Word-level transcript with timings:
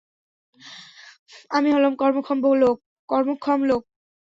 আমি 1.51 1.69
হলাম 1.71 1.93
কর্মক্ষম 3.09 3.59
লোক! 3.69 3.81